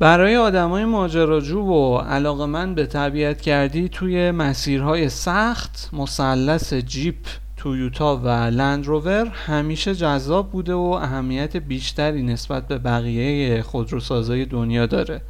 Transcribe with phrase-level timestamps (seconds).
[0.00, 7.16] برای آدمای ماجراجو و علاقه من به طبیعت کردی توی مسیرهای سخت مثلث جیپ
[7.56, 15.20] تویوتا و لندروور همیشه جذاب بوده و اهمیت بیشتری نسبت به بقیه خودروسازای دنیا داره.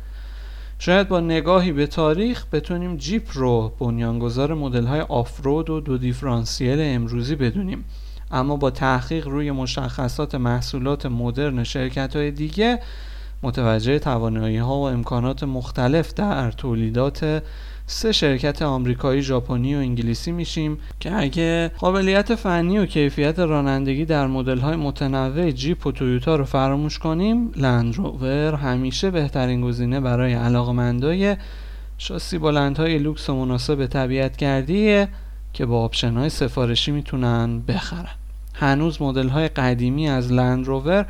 [0.79, 6.79] شاید با نگاهی به تاریخ بتونیم جیپ رو بنیانگذار مدل های آفرود و دو دیفرانسیل
[6.80, 7.85] امروزی بدونیم.
[8.30, 12.80] اما با تحقیق روی مشخصات محصولات مدرن شرکت های دیگه
[13.43, 17.42] متوجه توانایی ها و امکانات مختلف در تولیدات
[17.87, 24.27] سه شرکت آمریکایی، ژاپنی و انگلیسی میشیم که اگه قابلیت فنی و کیفیت رانندگی در
[24.27, 31.36] مدل های متنوع جیپ و تویوتا رو فراموش کنیم لندروور همیشه بهترین گزینه برای علاقمندای
[31.98, 35.09] شاسی بلندهای لوکس و مناسب طبیعت گردیه
[35.52, 38.14] که با آپشن های سفارشی می‌تونن بخرن.
[38.55, 41.06] هنوز مدل های قدیمی از لندروور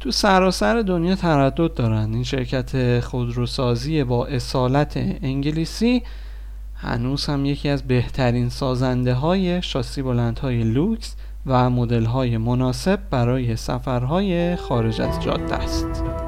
[0.00, 6.02] تو سراسر دنیا تردد دارند این شرکت خودروسازی با اصالت انگلیسی
[6.74, 11.16] هنوز هم یکی از بهترین سازنده های شاسی بلندهای لوکس
[11.46, 16.19] و مدل های مناسب برای سفرهای خارج از جاده است.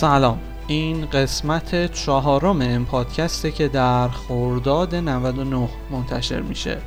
[0.00, 0.38] سلام.
[0.66, 6.78] این قسمت چهارم ام پادکسته که در خورداد 99 منتشر میشه.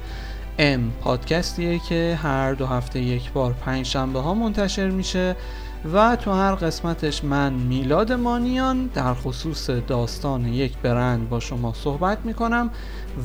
[0.59, 5.35] ام پادکستیه که هر دو هفته یک بار پنج شنبه ها منتشر میشه
[5.93, 12.17] و تو هر قسمتش من میلاد مانیان در خصوص داستان یک برند با شما صحبت
[12.23, 12.69] می‌کنم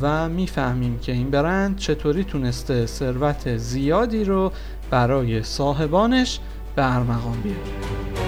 [0.01, 4.53] و می‌فهمیم که این برند چطوری تونسته ثروت زیادی رو
[4.91, 6.41] برای صاحبانش
[6.77, 8.28] به ارمغان بیاره.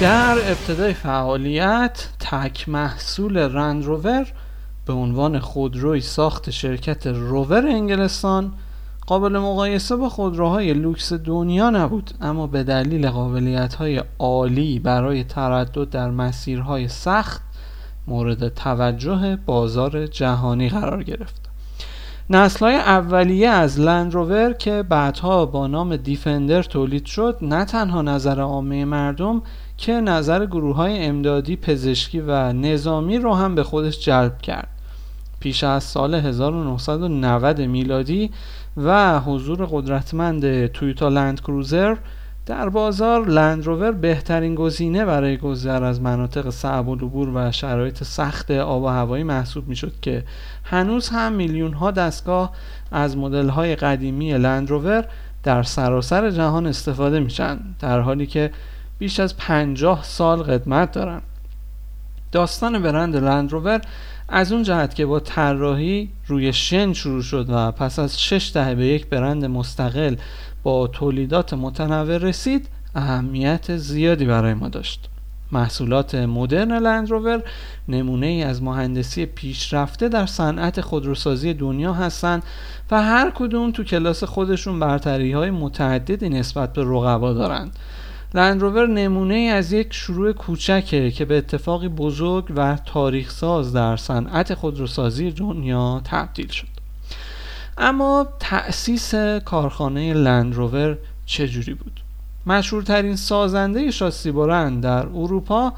[0.00, 4.26] در ابتدای فعالیت تک محصول رند روور
[4.86, 8.52] به عنوان خودروی ساخت شرکت روور انگلستان
[9.06, 15.90] قابل مقایسه با خودروهای لوکس دنیا نبود اما به دلیل قابلیت های عالی برای تردد
[15.90, 17.42] در مسیرهای سخت
[18.06, 21.50] مورد توجه بازار جهانی قرار گرفت.
[22.30, 28.40] نسل های اولیه از لندروور که بعدها با نام دیفندر تولید شد نه تنها نظر
[28.40, 29.42] عامه مردم
[29.80, 34.68] که نظر گروه های امدادی پزشکی و نظامی رو هم به خودش جلب کرد.
[35.40, 38.30] پیش از سال 1990 میلادی
[38.76, 41.96] و حضور قدرتمند تویوتا لند کروزر
[42.46, 48.82] در بازار لندروور بهترین گزینه برای گذر از مناطق صعب و و شرایط سخت آب
[48.82, 50.24] و هوایی محسوب می‌شد که
[50.64, 52.52] هنوز هم میلیون ها دستگاه
[52.92, 55.04] از مدل های قدیمی لندروور
[55.42, 58.50] در سراسر جهان استفاده میشن در حالی که
[59.00, 61.22] بیش از پنجاه سال قدمت دارن
[62.32, 63.80] داستان برند لندروور
[64.28, 68.74] از اون جهت که با طراحی روی شن شروع شد و پس از شش دهه
[68.74, 70.16] به یک برند مستقل
[70.62, 75.08] با تولیدات متنوع رسید اهمیت زیادی برای ما داشت.
[75.52, 77.42] محصولات مدرن لندروور
[77.88, 82.42] نمونه ای از مهندسی پیشرفته در صنعت خودروسازی دنیا هستند
[82.90, 87.76] و هر کدوم تو کلاس خودشون برتری های متعددی نسبت به رقبا دارند.
[88.34, 93.96] لندروور نمونه ای از یک شروع کوچکه که به اتفاقی بزرگ و تاریخ ساز در
[93.96, 96.66] صنعت خودروسازی دنیا تبدیل شد
[97.78, 102.00] اما تأسیس کارخانه لندروور چجوری بود؟
[102.46, 105.72] مشهورترین سازنده شاسی برند در اروپا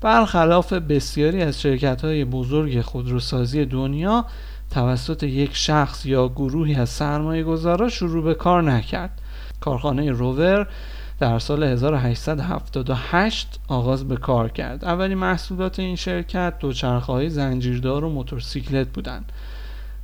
[0.00, 4.24] برخلاف بسیاری از شرکت های بزرگ خودروسازی دنیا
[4.70, 9.20] توسط یک شخص یا گروهی از سرمایه گذارا شروع به کار نکرد
[9.60, 10.66] کارخانه روور
[11.20, 14.84] در سال 1878 آغاز به کار کرد.
[14.84, 19.32] اولین محصولات این شرکت دوچرخه های زنجیردار و موتورسیکلت بودند.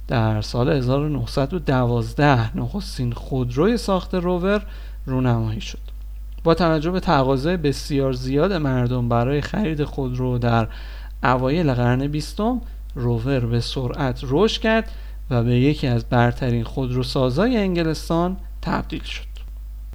[0.09, 4.67] در سال 1912 نخستین خودروی ساخت روور
[5.07, 5.79] رونمایی شد.
[6.45, 10.69] با توجه به تقاضای بسیار زیاد مردم برای خرید خودرو در
[11.23, 12.61] اوایل قرن بیستم
[12.95, 14.91] روور به سرعت رشد کرد
[15.31, 19.30] و به یکی از برترین خودروسازای انگلستان تبدیل شد.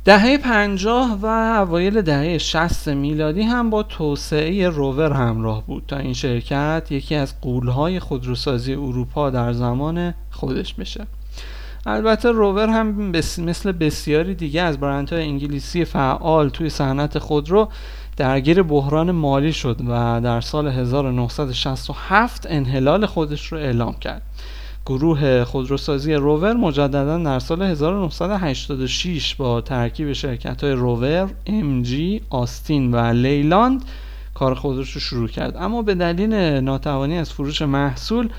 [0.05, 5.83] دهه پنجاه و اوایل دهه 60 میلادی هم با توسعه روور همراه بود.
[5.87, 11.07] تا این شرکت یکی از قولهای خودروسازی اروپا در زمان خودش بشه.
[11.85, 17.69] البته روور هم مثل بسیاری دیگه از برندهای انگلیسی فعال توی صنعت خودرو
[18.17, 24.21] درگیر بحران مالی شد و در سال 1967 انحلال خودش رو اعلام کرد.
[24.85, 31.29] گروه خودروسازی روور مجددا در سال 1986 با ترکیب شرکت های روور،
[31.81, 33.85] جی، آستین و لیلاند
[34.33, 35.57] کار خودش رو شروع کرد.
[35.57, 38.29] اما به دلیل ناتوانی از فروش محصول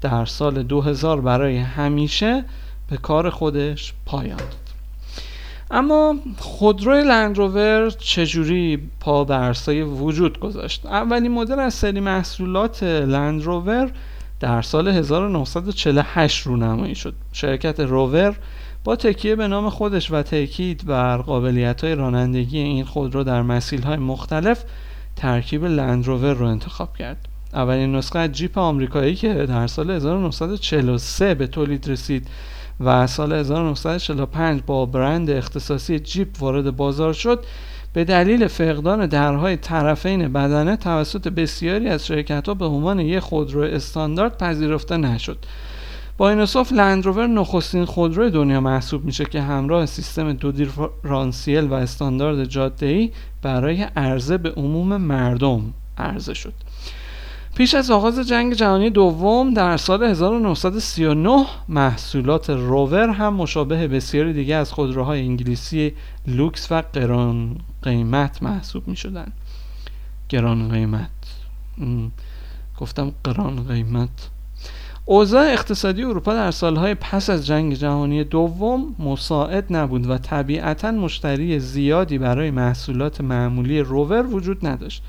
[0.00, 2.44] در سال 2000 برای همیشه
[2.90, 4.64] به کار خودش پایان داد.
[5.70, 13.90] اما خودروی لندروور چجوری پا عرصه وجود گذاشت؟ اولین مدل از سری محصولات لندروور
[14.44, 17.14] در سال 1948 رونمایی شد.
[17.32, 18.36] شرکت روور
[18.84, 23.82] با تکیه به نام خودش و تاکید بر قابلیت های رانندگی این خودرو در مسیل
[23.82, 24.64] های مختلف
[25.16, 27.28] ترکیب لندروور رو انتخاب کرد.
[27.52, 32.28] اولین نسخه جیپ آمریکایی که در سال 1943 به تولید رسید
[32.80, 37.44] و سال 1945 با برند اختصاصی جیپ وارد بازار شد
[37.94, 43.60] به دلیل فقدان درهای طرفین بدنه توسط بسیاری از شرکت ها به عنوان یک خودرو
[43.60, 45.38] استاندارد پذیرفته نشد.
[46.16, 51.74] با این اصاف لندروور نخستین خودروی دنیا محسوب میشه که همراه سیستم دو دیفرانسیل و
[51.74, 53.10] استاندارد جاده
[53.42, 56.54] برای عرضه به عموم مردم عرضه شد.
[57.54, 64.54] پیش از آغاز جنگ جهانی دوم در سال 1939 محصولات روور هم مشابه بسیاری دیگه
[64.54, 65.92] از خودروهای انگلیسی
[66.26, 69.32] لوکس و قران قیمت محسوب می شدن
[70.28, 71.10] گران قیمت
[72.78, 74.30] گفتم قران قیمت.
[75.04, 81.58] اوضاع اقتصادی اروپا در سالهای پس از جنگ جهانی دوم مساعد نبود و طبیعتا مشتری
[81.58, 85.02] زیادی برای محصولات معمولی روور وجود نداشت.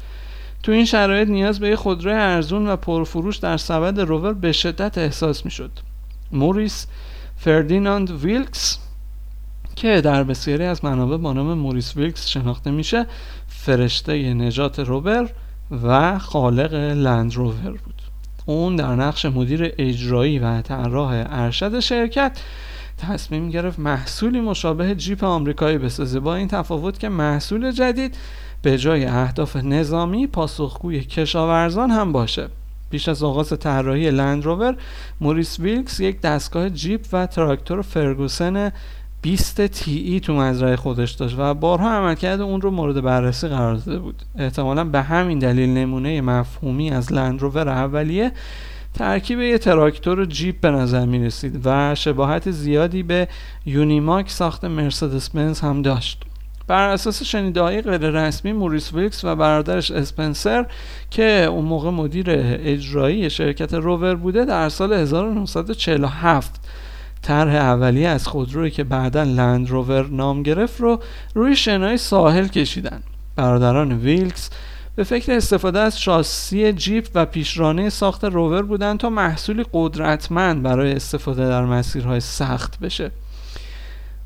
[0.66, 5.46] تو این شرایط نیاز به خودروی ارزون و پرفروش در سبد روور به شدت احساس
[5.46, 5.72] می شد
[6.32, 6.88] موریس
[7.38, 8.80] فردیناند ویلکس
[9.76, 13.06] که در بسیاری از منابع با نام موریس ویلکس شناخته میشه
[13.48, 15.30] فرشته نجات روور
[15.84, 18.02] و خالق لند روور بود.
[18.46, 22.40] اون در نقش مدیر اجرایی و طراح ارشد شرکت
[22.98, 26.20] تصمیم گرفت محصولی مشابه جیپ آمریکایی بسازه.
[26.20, 28.18] با این تفاوت که محصول جدید
[28.62, 32.48] به جای اهداف نظامی پاسخگوی کشاورزان هم باشه.
[32.90, 34.76] پیش از آغاز طراحی لندروور
[35.22, 38.72] موریس ویلکس یک دستگاه جیپ و تراکتور فرگوسن
[39.22, 44.00] 20 TE تو مزرعه خودش داشت و بارها عملکرد اون رو مورد بررسی قرار داده
[44.00, 44.24] بود.
[44.36, 48.32] احتمالا به همین دلیل نمونه مفهومی از لندروور اولیه
[48.94, 53.28] ترکیب یه تراکتور جیپ به نظر می رسید و شباهت زیادی به
[53.66, 56.24] یونیماک ساخت مرسدس بنز هم داشت.
[56.68, 60.66] بر اساس شنیده های غیر رسمی موریس ویلکس و برادرش اسپنسر
[61.10, 66.62] که اون موقع مدیر اجرایی شرکت روور بوده در سال 1947
[67.22, 71.00] طرح اولیه از خودرویی که بعدا لند روور نام گرفت رو
[71.34, 73.02] روی شنای ساحل کشیدن.
[73.36, 74.50] برادران ویلکس
[74.96, 80.94] به فکر استفاده از شاسی جیپ و پیشرانه ساخت روور بودند تا محصولی قدرتمند برای
[80.94, 83.12] استفاده در مسیرهای سخت بشه.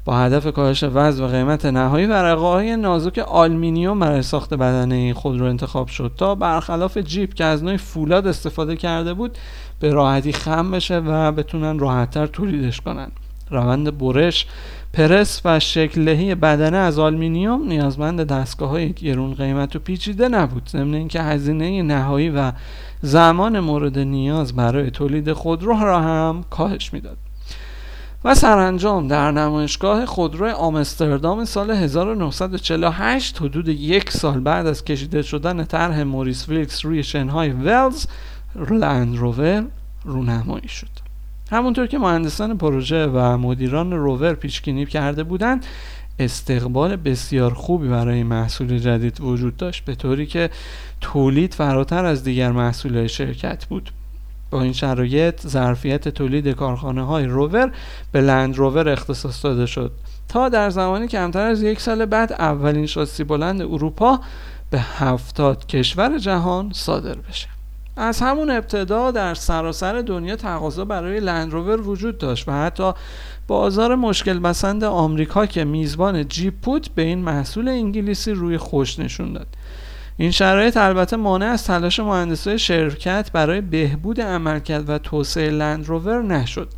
[0.10, 5.46] با هدف کاهش وزن و قیمت نهایی ورقه نازک آلومینیوم برای ساخت بدنه این خودرو
[5.46, 9.38] انتخاب شد تا برخلاف جیپ که از نوع فولاد استفاده کرده بود
[9.80, 13.12] به راحتی خم بشه و بتونن راحتتر تولیدش کنن.
[13.50, 14.48] روند برش
[14.94, 20.70] پرس و شکل‌دهی بدنه از آلومینیوم نیازمند دستگاه های گرون قیمت و پیچیده نبود.
[20.70, 22.52] ضمن اینکه هزینه نهایی و
[23.02, 27.18] زمان مورد نیاز برای تولید خودرو را هم کاهش می‌داد.
[28.24, 35.64] و سرانجام در نمایشگاه خودرو آمستردام سال 1948 حدود یک سال بعد از کشیده شدن
[35.64, 38.06] طرح موریس ویلکس روی شنهای ولز
[38.70, 39.66] لند روور
[40.04, 40.88] رونمایی شد.
[41.52, 45.66] همونطور که مهندسان پروژه و مدیران روور پیشگینی کرده بودند
[46.20, 50.50] استقبال بسیار خوبی برای محصول جدید وجود داشت به طوری که
[51.02, 53.92] تولید فراتر از دیگر محصول شرکت بود.
[54.52, 57.72] با این شرایط ظرفیت تولید کارخانه های روور
[58.12, 59.92] به لند روور اختصاص داده شد.
[60.28, 64.20] تا در زمانی کمتر از یک سال بعد اولین شاسی بلند اروپا
[64.70, 67.48] به هفتاد کشور جهان صادر بشه.
[67.98, 72.94] از همون ابتدا در سراسر دنیا تقاضا برای لندروور وجود داشت و حتی
[73.48, 79.34] بازار مشکل بسند آمریکا که میزبان جیپ بود به این محصول انگلیسی روی خوش نشون
[79.34, 79.48] داد.
[80.22, 86.70] این شرایط البته مانع از تلاش مهندسای شرکت برای بهبود عملکرد و توسعه لندروور نشد.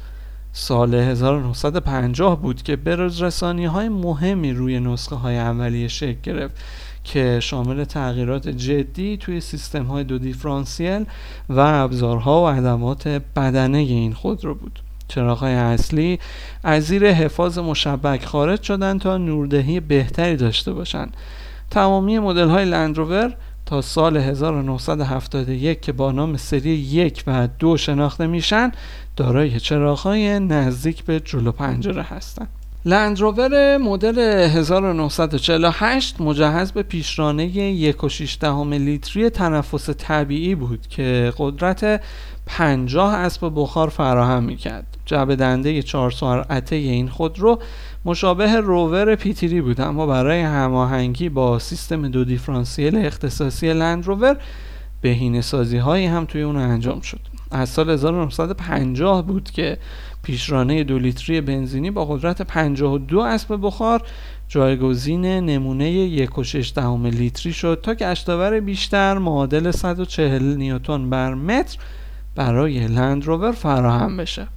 [0.53, 6.55] سال 1950 بود که بروز رسانی های مهمی روی نسخه های اولیه شکل گرفت
[7.03, 11.05] که شامل تغییرات جدی توی سیستم های دو دیفرانسیل
[11.50, 14.79] و ابزارها و ادوات بدنه این خودرو بود.
[15.07, 16.19] چراغهای اصلی
[16.63, 21.17] از زیر حفاظ مشبک خارج شدن تا نوردهی بهتری داشته باشند
[21.71, 23.33] تمامی مدل های لندروور
[23.65, 28.71] تا سال 1971 که با نام سری یک و دو شناخته میشن
[29.15, 32.47] دارای چراغهای نزدیک به جلو پنجره هستند.
[32.85, 42.01] لندروور مدل 1948 مجهز به پیشرانه 1.6 لیتری تنفس طبیعی بود که قدرت
[42.45, 44.98] 50 اسب بخار فراهم می‌کرد.
[45.05, 47.60] جبه دنده 4 سرعته این خودرو
[48.05, 54.38] مشابه روور پیتری بود اما برای هماهنگی با سیستم دو دیفرانسیل اختصاصی لندروور
[55.01, 57.19] بهینه سازی هایی هم توی اون انجام شد.
[57.51, 59.77] از سال 1950 بود که
[60.24, 64.01] پیشرانه دو لیتری بنزینی با قدرت 52 اسب بخار
[64.48, 71.77] جایگزین نمونه 1.6 لیتری شد تا گشتاور بیشتر معادل 140 نیوتن بر متر
[72.35, 74.47] برای لندروور فراهم بشه.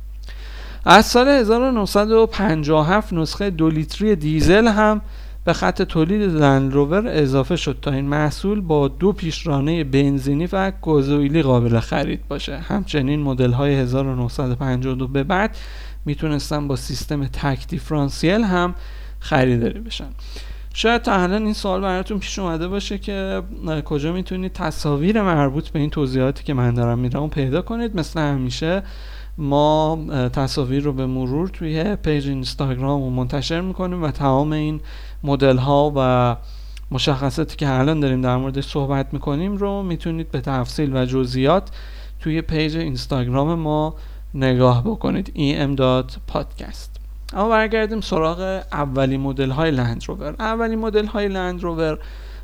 [0.85, 5.01] از سال 1957 نسخه دو لیتری دیزل هم
[5.45, 11.43] به خط تولید لندروور اضافه شد تا این محصول با دو پیشرانه بنزینی و گازوئیلی
[11.43, 12.59] قابل خرید باشه.
[12.59, 15.57] همچنین مدل های 1952 به بعد
[16.05, 18.75] می‌تونستن با سیستم تک دیفرانسیل هم
[19.21, 20.09] خریداری بشن.
[20.77, 23.43] شاید تا الان این سوال براتون پیش اومده باشه که
[23.85, 28.83] کجا می‌تونید تصاویر مربوط به این توضیحاتی که من دارم میدم پیدا کنید؟ مثل همیشه
[29.39, 29.99] ما
[30.33, 34.81] تصاویر رو به مرور توی پیج اینستاگرام رو منتشر می‌کنیم و تمام این
[35.25, 36.37] مدل ها و
[36.91, 41.71] مشخصاتی که الان داریم در موردش صحبت می‌کنیم رو می‌تونید به تفصیل و جزئیات
[42.21, 43.95] توی page اینستاگرام ما
[44.35, 45.33] نگاه بکنید.
[45.37, 46.94] Em.podcast
[47.35, 51.99] اما برگردیم سراغ اولین مدل های لند روور اولین مدل های لند روور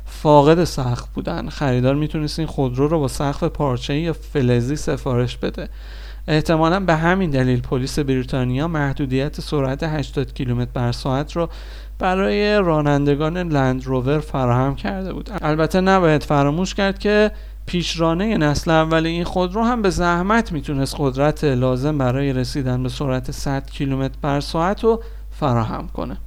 [0.05, 1.49] فاقد سقف بودن.
[1.49, 5.69] خریدار می‌تونست این خودرو رو با سقف پارچه یا فلزی سفارش بده.
[6.27, 11.49] احتمالا به همین دلیل پلیس بریتانیا محدودیت سرعت 80 کیلومتر بر ساعت را
[11.99, 15.29] برای رانندگان لند روور فراهم کرده بود.
[15.41, 17.31] البته نباید فراموش کرد که
[17.71, 23.31] پیشرانه نسل اول این خودرو هم به زحمت می‌تونست قدرت لازم برای رسیدن به سرعت
[23.31, 26.17] 100 کیلومتر بر ساعت رو فراهم کنه.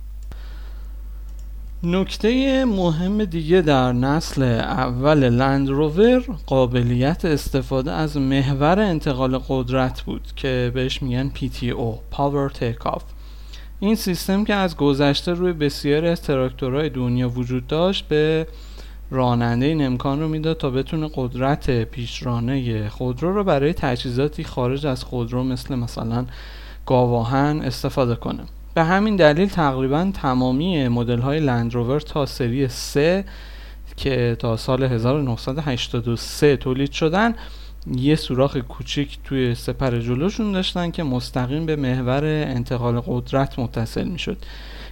[1.83, 10.29] نکته مهم دیگه در نسل اول لند روور قابلیت استفاده از محور انتقال قدرت بود
[10.37, 13.03] که بهش میگن PTO Power Takeoff.
[13.81, 18.47] این سیستم که از گذشته روی بسیاری از تراکتورهای دنیا وجود داشت به
[19.11, 25.05] راننده این امکان رو می‌داد تا بتونه قدرت پیشرانه خودرو رو برای تجهیزاتی خارج از
[25.05, 26.27] خودرو مثل مثلا
[26.87, 28.43] گاواهن استفاده کنه.
[28.75, 33.25] به همین دلیل تقریبا تمامی مدل های لندروور تا سری 3
[33.97, 37.35] که تا سال 1983 تولید شدن
[37.97, 44.37] یه سوراخ کوچیک توی سپر جلوشون داشتن که مستقیم به محور انتقال قدرت متصل می‌شد.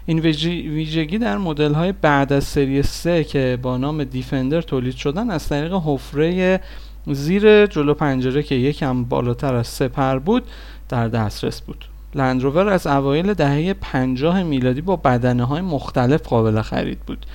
[0.06, 5.30] این ویژگی در مدل های بعد از سری 3 که با نام دیفندر تولید شدن
[5.30, 6.60] از طریق حفره
[7.06, 10.42] زیر جلو پنجره که یکم بالاتر از سپر بود
[10.88, 11.84] در دسترس بود.
[12.14, 17.26] لندروور از اوایل دهه 50 میلادی با بدنه های مختلف قابل خرید بود.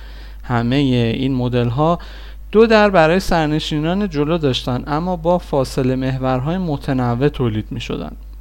[0.42, 1.98] همه این مدل ها
[2.52, 7.80] دو در برای سرنشینان جلو داشتند اما با فاصله محورهای متنوع تولید می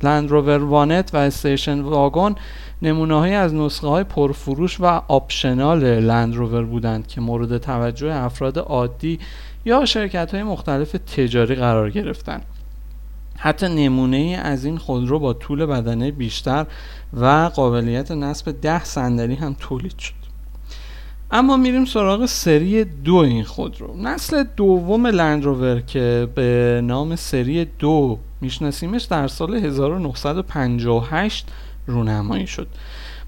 [0.01, 0.09] شدن.
[0.09, 2.35] لندروور وانت و استیشن واگن
[2.81, 9.19] نمونه از نسخه های پرفروش و optional لندروور بودند که مورد توجه افراد عادی
[9.65, 12.45] یا شرکت های مختلف تجاری قرار گرفتند.
[13.37, 16.65] حتی نمونه ای از این خودرو با طول بدنه بیشتر
[17.13, 20.13] و قابلیت نصب ده صندلی هم تولید شد
[21.31, 28.19] اما میریم سراغ سری دو این خودرو نسل دوم لندروور که به نام سری دو
[28.41, 31.47] میشناسیمش در سال 1958
[31.87, 32.67] رونمایی شد.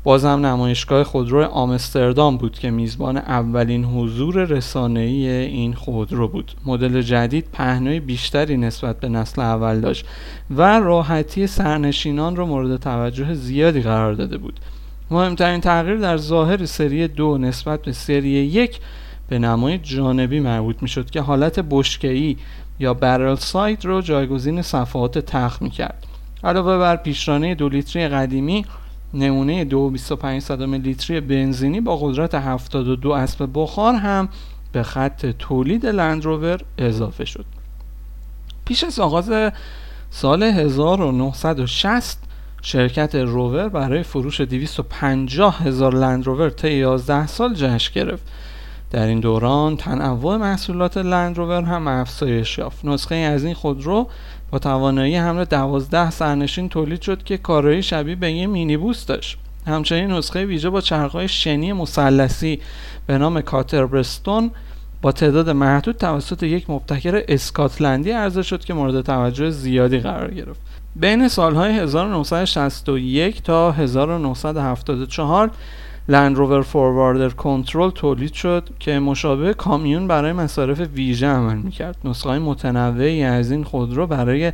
[0.03, 6.51] بازم نمایشگاه خودرو آمستردام بود که میزبان اولین حضور رسانه‌ای این خودرو بود.
[6.65, 10.05] مدل جدید پهنای بیشتری نسبت به نسل اول داشت
[10.51, 14.59] و راحتی سرنشینان را مورد توجه زیادی قرار داده بود.
[15.11, 18.79] مهمترین تغییر در ظاهر سری دو نسبت به سری یک
[19.29, 22.37] به نمای جانبی مربوط می شد که حالت بشکه‌ای
[22.79, 26.05] یا برل سایت رو جایگزین صفحات تخت می‌کرد.
[26.43, 28.65] علاوه بر پیشرانه دو لیتری قدیمی
[29.13, 34.29] نمونه 2.25 لیتری بنزینی با قدرت 72 اسب بخار هم
[34.71, 37.45] به خط تولید لندروور اضافه شد.
[38.65, 39.31] پیش از آغاز
[40.11, 42.19] سال 1960
[42.61, 48.23] شرکت روور برای فروش 250 هزار لندروور طی 11 سال جشن گرفت.
[48.91, 52.85] در این دوران تنوع محصولات لندروور هم افزایش یافت.
[52.85, 54.07] نسخه از این خودرو
[54.51, 59.37] با توانایی حمل 12 سرنشین تولید شد که کارایی شبیه به یه مینیبوس داشت.
[59.67, 62.59] همچنین نسخه ویژه با چرخهای شنی مثلثی
[63.07, 64.51] به نام کاتربرستون
[65.01, 70.59] با تعداد محدود توسط یک مبتکر اسکاتلندی عرضه شد که مورد توجه زیادی قرار گرفت.
[70.95, 75.51] بین سالهای 1961 تا 1974
[76.09, 81.97] لندروور فورواردر کنترل تولید شد که مشابه کامیون برای مصارف ویژه عمل می‌کرد.
[82.03, 84.53] نسخه های متنوعی از این خودرو برای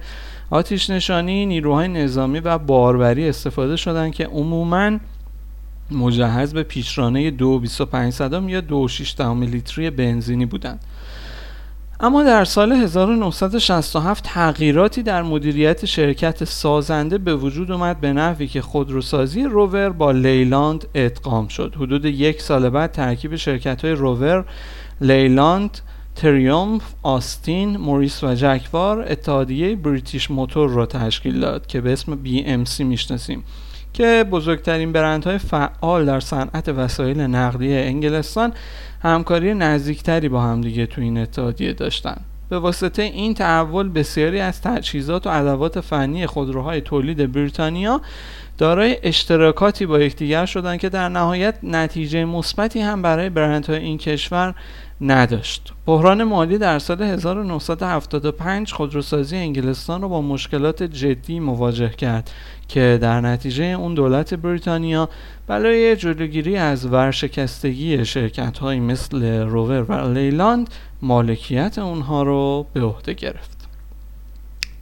[0.50, 4.98] آتیش نشانی نیروهای نظامی و باربری استفاده شدند که عموماً
[5.92, 10.80] مجهز به پیشرانه 2.25 صدام یا 2.6 لیتری بنزینی بودند.
[12.00, 18.62] اما در سال 1967 تغییراتی در مدیریت شرکت سازنده به وجود اومد به نحوی که
[18.62, 21.76] خودروسازی روور با لیلاند ادغام شد.
[21.78, 24.46] حدود یک سال بعد ترکیب شرکت های روور
[25.02, 25.80] لیلاند
[26.16, 32.80] تریومف، آستین، موریس و جکوار اتحادیه بریتیش موتور را تشکیل داد که به اسم BMC
[32.80, 33.44] می‌شناسیم.
[33.96, 38.54] که بزرگترین برندهای فعال در صنعت وسایل نقلیه انگلستان
[39.02, 42.18] همکاری نزدیکتری با همدیگه تو این اتحادیه داشتن.
[42.50, 48.02] به واسطه این تحول بسیاری از تجهیزات و ادوات فنی خودروهای تولید بریتانیا
[48.58, 54.56] دارای اشتراکاتی با یکدیگر شدند که در نهایت نتیجه مثبتی هم برای برندهای این کشور
[55.02, 55.74] نداشت.
[55.86, 62.32] بحران مالی در سال 1975 خودروسازی انگلستان رو با مشکلات جدی مواجه کرد
[62.68, 65.10] که در نتیجه اون دولت بریتانیا
[65.48, 70.70] برای جلوگیری از ورشکستگی شرکت های مثل روور و لیلاند
[71.02, 73.68] مالکیت اونها رو به عهده گرفت.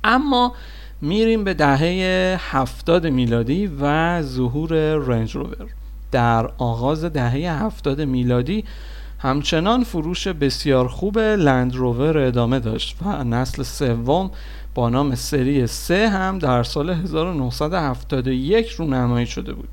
[0.04, 0.54] اما
[1.02, 5.67] میریم به دهه هفتاد میلادی و ظهور رنج روور.
[6.12, 8.63] در آغاز دهه هفتاد میلادی
[9.24, 14.32] همچنان فروش بسیار خوب لند روور ادامه داشت و نسل سوم
[14.76, 19.70] با نام سری 3 هم در سال 1971 رونمایی شده بود.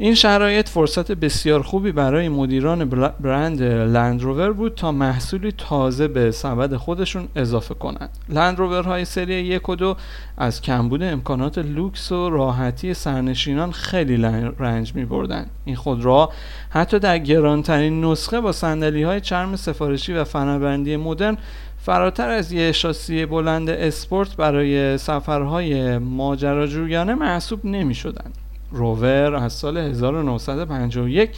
[0.00, 2.84] این شرایط فرصت بسیار خوبی برای مدیران
[3.20, 9.68] برند لندروور بود تا محصولی تازه به سبد خودشون اضافه کنند لندروور های سری یک
[9.68, 9.96] و دو
[10.36, 14.16] از کمبود امکانات لوکس و راحتی سرنشینان خیلی
[14.58, 15.46] رنج می بردن.
[15.64, 16.32] این خودروها
[16.70, 21.38] حتی در گرانترین نسخه با سندلی های چرم سفارشی و فناوری مدرن
[21.78, 28.32] فراتر از یه شاسی بلند اسپورت برای سفرهای ماجراجویانه محسوب نمی شدن.
[28.70, 31.30] روور از سال 1951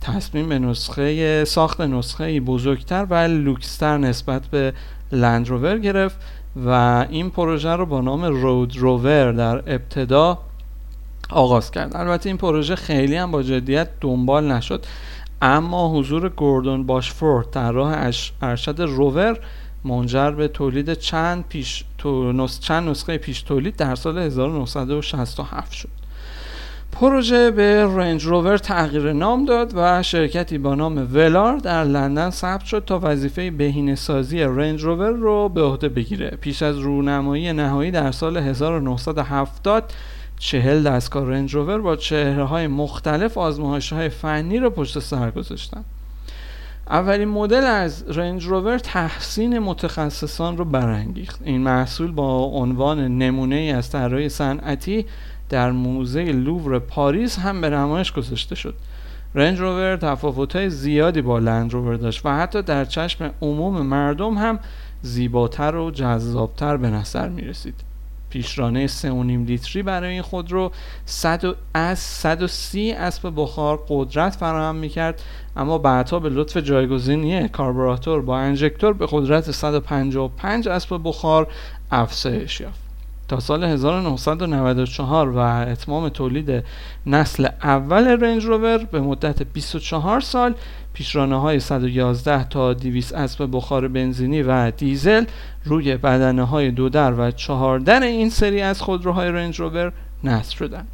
[0.00, 4.72] تصمیم به نسخه ساخت نسخه بزرگتر و لوکستر نسبت به
[5.12, 6.16] لند روور گرفت
[6.56, 6.68] و
[7.10, 10.38] این پروژه رو با نام رود روور در ابتدا
[11.30, 11.96] آغاز کرد.
[11.96, 14.86] البته این پروژه خیلی هم با جدیت دنبال نشد
[15.42, 18.10] اما حضور گوردون باشفورد در راه
[18.42, 19.38] ارشد روور
[19.84, 26.03] منجر به تولید چند پیش تو چند نسخه پیش تولید در سال 1967 شد.
[26.94, 32.64] پروژه به رنج روور تغییر نام داد و شرکتی با نام ولار در لندن ثبت
[32.64, 36.38] شد تا وظیفه بهینه سازی رنج روور رو به عهده بگیره.
[36.40, 39.92] پیش از رونمایی نهایی در سال 1970
[40.38, 45.84] چهل دستگاه رنج روور با چهره های مختلف آزمایش های فنی رو پشت سر گذاشتن.
[46.90, 51.40] اولین مدل از رنج روور تحسین متخصصان رو برانگیخت.
[51.44, 55.06] این محصول با عنوان نمونه از طراحی صنعتی
[55.54, 58.74] در موزه لوور پاریس هم به نمایش گذاشته شد.
[59.34, 64.58] رنج روور تفاوت‌های زیادی با لند روور داشت و حتی در چشم عموم مردم هم
[65.02, 67.74] زیباتر و جذابتر به نظر می رسید
[68.30, 70.72] پیشرانه 3.5 لیتری برای این خودرو
[71.06, 75.22] 100 از 130 اسب بخار قدرت فراهم می‌کرد
[75.56, 81.48] اما بعدها به لطف جایگزینی کاربراتور با انژکتور به قدرت 155 اسب بخار
[81.90, 82.83] افزایش یافت.
[83.28, 86.64] تا سال 1994 و اتمام تولید
[87.06, 90.54] نسل اول رنج روور به مدت 24 سال
[90.92, 95.24] پیشرانه های 111 تا 200 اسب بخار بنزینی و دیزل
[95.64, 99.92] روی بدنه های دو در و چهار در این سری از خودروهای رنج روور
[100.24, 100.88] نصب شدند.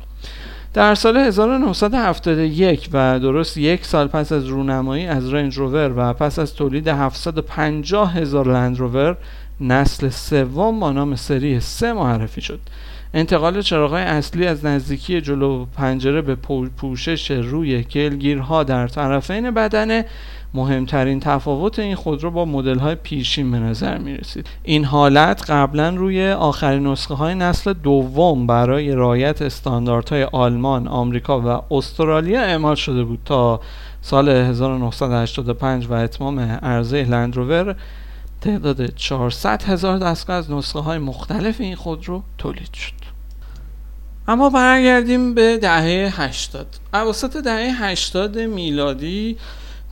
[0.74, 6.38] در سال 1971 و درست یک سال پس از رونمایی از رنج روور و پس
[6.38, 9.16] از تولید 750 هزار لند روور
[9.60, 12.60] نسل سوم با نام سری 3 معرفی شد.
[13.14, 16.34] انتقال چراغهای اصلی از نزدیکی جلو پنجره به
[16.76, 20.04] پوشش روی گلگیرها در طرفین بدنه.
[20.54, 25.88] مهمترین تفاوت این خودرو با مدل های پیشین به نظر می رسید این حالت قبلا
[25.88, 33.04] روی آخرین نسخه های نسل دوم برای رایت استانداردهای آلمان، آمریکا و استرالیا اعمال شده
[33.04, 33.60] بود تا
[34.02, 37.76] سال 1985 و اتمام عرضه لندروور
[38.40, 42.92] تعداد 400 هزار دستگاه از نسخه های مختلف این خودرو تولید شد.
[44.29, 49.37] اما برگردیم به دهه 80 اواسط دهه 80 میلادی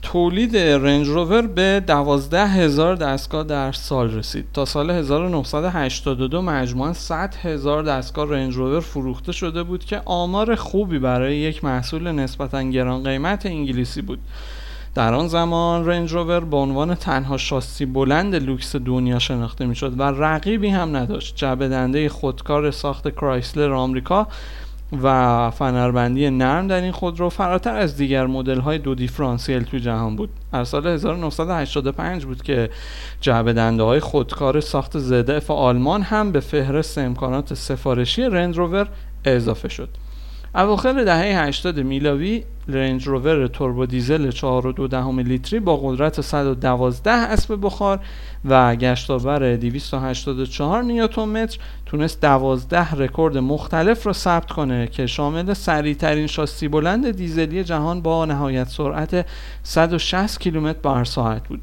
[0.01, 4.45] تولید رنج روور به 12 هزار دستگاه در سال رسید.
[4.53, 10.99] تا سال 1982 مجموعا 100 هزار دستگاه رنج روور فروخته شده بود که آمار خوبی
[10.99, 14.19] برای یک محصول نسبتا گران قیمت انگلیسی بود.
[14.95, 20.03] در آن زمان رنج روور به عنوان تنها شاسی بلند لوکس دنیا شناخته می‌شد و
[20.03, 21.35] رقیبی هم نداشت.
[21.35, 24.27] جعبه خودکار ساخت کرایسلر آمریکا
[25.03, 30.15] و فنربندی نرم در این خودرو فراتر از دیگر مدل های دو دیفرانسیل تو جهان
[30.15, 30.29] بود.
[30.51, 32.69] از سال 1985 بود که
[33.21, 38.87] جعبه دنده های خودکار ساخت زدف آلمان هم به فهرست امکانات سفارشی رنج روور
[39.25, 39.89] اضافه شد.
[40.55, 47.99] اواخر دهه 80 میلادی رنج روور توربو دیزل 4.2 لیتری با قدرت 112 اسب بخار
[48.45, 56.27] و گشتاور 284 نیوتن متر تونست 12 رکورد مختلف را ثبت کنه که شامل سریعترین
[56.27, 59.25] شاسی بلند دیزلی جهان با نهایت سرعت
[59.63, 61.61] 160 کیلومتر بر ساعت بود.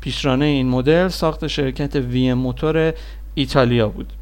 [0.00, 2.92] پیشرانه این مدل ساخت شرکت وی موتور
[3.34, 4.12] ایتالیا بود.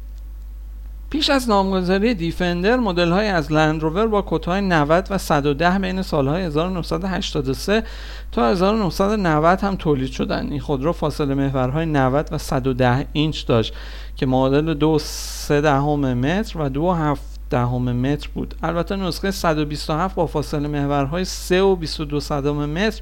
[1.09, 6.43] پیش از نامگذاری دیفندر مدل های از لندروور با کتهای 90 و 110 بین سالهای
[6.43, 7.83] 1983
[8.31, 13.73] تا 1990 هم تولید شدند این خودرو فاصله محورهای 90 و 110 اینچ داشت
[14.15, 18.55] که معادل دو سه دهم متر و دو هفت دهم متر بود.
[18.63, 23.01] البته نسخه 127 با فاصله محورهای 3 و 22 صدم متر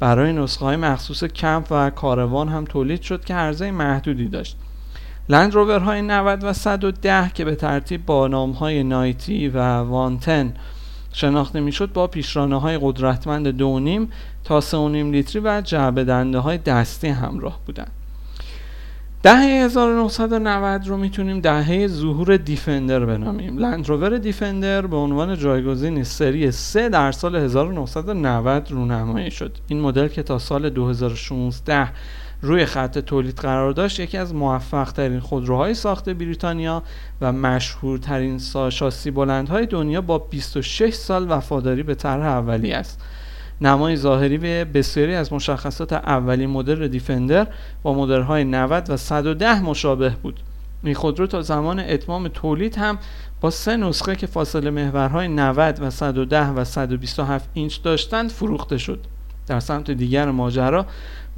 [0.00, 4.56] برای نسخه های مخصوص کمپ و کاروان هم تولید شد که عرضه محدودی داشت.
[5.30, 10.54] لند روور های 90 و 110 که به ترتیب با نام های نایتی و وانتن
[11.12, 14.10] شناخته می‌شد با پیشرانه های قدرتمند دونیم
[14.44, 17.90] تا 3.5 لیتری و جعبه دنده های دستی همراه بودند.
[19.22, 23.58] دهه 1990 رو می‌تونیم دهه ظهور دیفندر بنامیم.
[23.58, 29.56] لندروور دیفندر به عنوان جایگزین سری 3 در سال 1990 رونمایی شد.
[29.66, 31.88] این مدل که تا سال 2016
[32.42, 36.82] روی خط تولید قرار داشت یکی از موفق ترین خودروهای ساخت بریتانیا
[37.20, 38.38] و مشهورترین
[38.70, 43.00] شاسی بلندهای دنیا با 26 سال وفاداری به طرح اولی است.
[43.60, 47.46] نمای ظاهری به بسیاری از مشخصات اولی مدل دیفندر
[47.82, 50.40] با مدل‌های 90 و 110 مشابه بود.
[50.84, 52.98] این خودرو تا زمان اتمام تولید هم
[53.40, 59.00] با سه نسخه که فاصله محورهای 90 و 110 و 127 اینچ داشتند فروخته شد.
[59.46, 60.86] در سمت دیگر ماجرا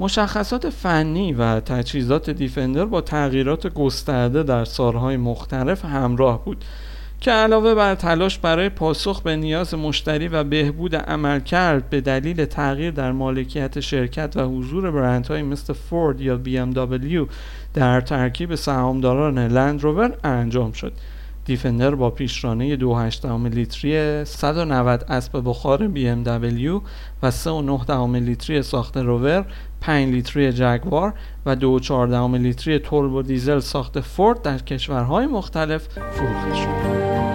[0.01, 6.65] مشخصات فنی و تجهیزات دیفندر با تغییرات گسترده در سالهای مختلف همراه بود
[7.19, 12.91] که علاوه بر تلاش برای پاسخ به نیاز مشتری و بهبود عملکرد به دلیل تغییر
[12.91, 17.27] در مالکیت شرکت و حضور برندهایی مثل فورد یا BMW
[17.73, 20.93] در ترکیب سهامداران لند روور انجام شد.
[21.45, 26.81] دیفندر با پیشرانه 2.8 لیتری 190 اسب بخار BMW
[27.23, 27.41] و 3.9
[28.15, 29.45] لیتری ساخت روور
[29.81, 31.13] 5 لیتری جگوار
[31.45, 31.61] و 2.4
[32.33, 37.30] لیتری توربو دیزل ساخت فورد در کشورهای مختلف فروخته شد.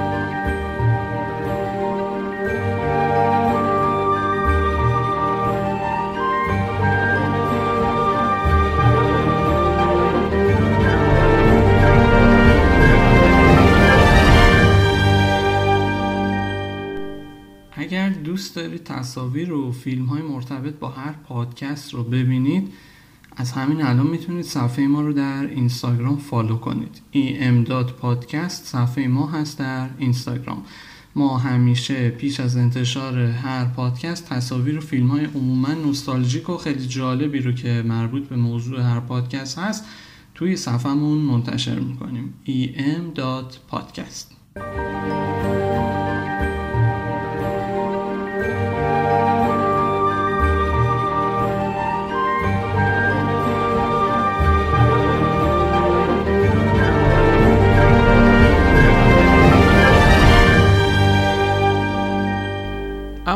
[18.36, 22.72] دوست دارید تصاویر و فیلم های مرتبط با هر پادکست رو ببینید
[23.36, 27.00] از همین الان می‌تونید صفحه ما رو در اینستاگرام فالو کنید.
[27.14, 30.62] em.podcast صفحه ما هست در اینستاگرام.
[31.14, 36.86] ما همیشه پیش از انتشار هر پادکست تصاویر و فیلم های عموما نوستالژیک و خیلی
[36.86, 39.84] جالبی رو که مربوط به موضوع هر پادکست هست
[40.34, 42.34] توی صفحمون منتشر می‌کنیم.
[42.46, 44.36] em.podcast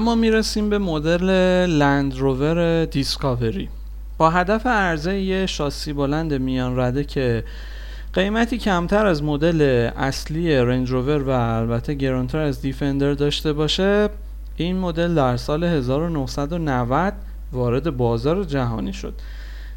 [0.01, 1.31] اما می‌رسیم به مدل
[1.67, 3.69] لند روور دیسکاوری
[4.19, 7.45] با هدف عرضه یه شاسی بلند میان رده که
[8.13, 14.09] قیمتی کمتر از مدل اصلی رنج روور و البته گرانتر از دیفندر داشته باشه
[14.57, 17.15] این مدل در سال 1990
[17.53, 19.15] وارد بازار جهانی شد.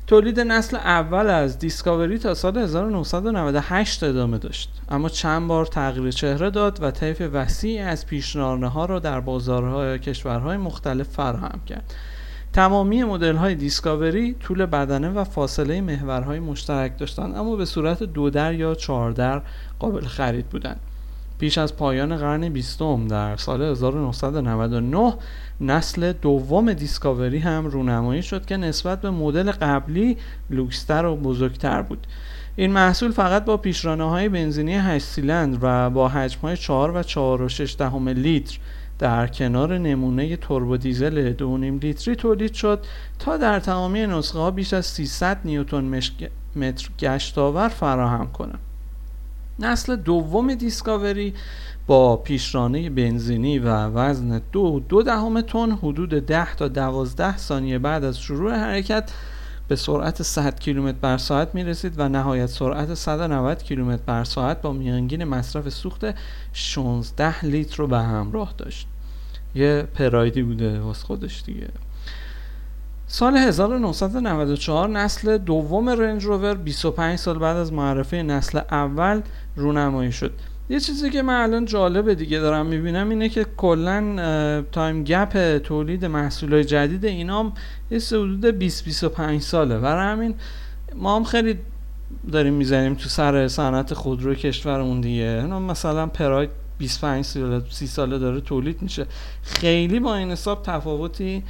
[0.08, 4.70] تولید نسل اول از دیسکاوری تا سال 1998 ادامه داشت.
[4.90, 10.00] اما چند بار تغییر چهره داد و طیف وسیعی از پیشنهادها ها را در بازارهای
[10.00, 11.94] کشورهای مختلف فراهم کرد.
[12.54, 18.30] تمامی مدل های دیسکاوری طول بدنه و فاصله محورهای مشترک داشتند اما به صورت دو
[18.30, 19.42] در یا چهار در
[19.80, 20.80] قابل خرید بودند.
[21.40, 25.14] پیش از پایان قرن بیستم در سال 1999
[25.62, 30.18] نسل دوم دیسکاوری هم رونمایی شد که نسبت به مدل قبلی
[30.50, 32.08] لوکس‌تر و بزرگتر بود
[32.56, 37.04] این محصول فقط با پیشرانه های بنزینی 8 سیلندر و با حجم های 4 و
[37.04, 38.60] 4 و 6 دهم لیتر
[39.00, 42.86] در کنار نمونه توربو دیزل 2.5 لیتری تولید شد
[43.20, 46.00] تا در تمامی نسخه ها بیش از 300 نیوتن
[46.56, 48.60] متر گشتاور فراهم کنند.
[49.60, 51.34] نسل دوم دیسکاوری
[51.88, 58.04] با پیشرانه بنزینی و وزن دو دو دهم تن حدود 10 تا 12 ثانیه بعد
[58.04, 59.12] از شروع حرکت
[59.68, 64.62] به سرعت 100 کیلومتر بر ساعت می رسید و نهایت سرعت 190 کیلومتر بر ساعت
[64.62, 66.06] با میانگین مصرف سوخت
[66.54, 68.88] 16 لیتر رو به همراه داشت.
[69.56, 71.68] یه پرایدی بوده واسه خودش دیگه.
[73.14, 79.22] سال 1994 نسل دوم رنج روور 25 سال بعد از معرفی نسل اول
[79.56, 80.32] رونمایی شد.
[80.70, 86.06] یه چیزی که من الان جالبه دیگه دارم می‌بینم اینه که کلا تایم گپ تولید
[86.06, 87.54] محصولات جدید اینام
[87.92, 89.80] یه حدود 20 25 ساله.
[89.80, 90.36] برای همین
[90.96, 91.60] ما هم خیلی
[92.32, 95.42] داریم می‌زنیم تو سر صنعت خودرو کشورمون دیگه.
[95.46, 99.06] مثلا پراید 25 ساله 30 ساله داره تولید میشه.
[99.44, 101.44] خیلی با این حساب تفاوتی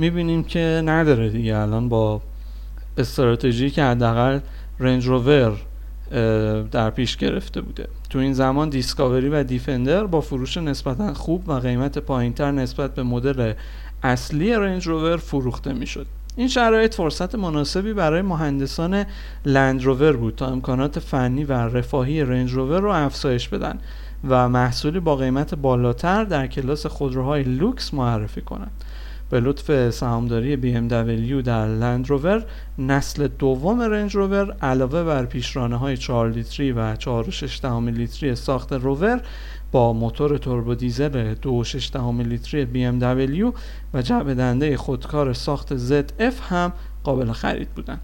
[0.00, 1.56] می‌بینیم که نداره دیگه.
[1.56, 2.20] الان با
[2.98, 4.40] استراتژی که حداقل
[4.78, 5.52] رنج روور
[6.70, 7.88] در پیش گرفته بوده.
[8.10, 13.02] تو این زمان دیسکاوری و دیفندر با فروش نسبتا خوب و قیمت پایینتر نسبت به
[13.02, 13.52] مدل
[14.02, 16.06] اصلی رنج روور فروخته می‌شد.
[16.36, 19.04] این شرایط فرصت مناسبی برای مهندسان
[19.46, 23.78] لند روور بود تا امکانات فنی و رفاهی رنج روور رو افزایش بدن
[24.28, 28.70] و محصولی با قیمت بالاتر در کلاس خودروهای لوکس معرفی کنند.
[29.30, 32.46] به لطف سهامداری BMW در لند روور
[32.78, 39.22] نسل دوم رنج روور علاوه بر پیشرانه های 4 لیتری و 4.6 لیتری ساخت روور
[39.72, 43.54] با موتور توربو دیزل 2.6 لیتری BMW
[43.94, 46.72] و جعبه دنده خودکار ساخت ZF هم
[47.04, 48.00] قابل خرید بودند.